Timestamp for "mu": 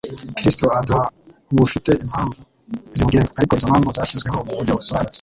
4.47-4.53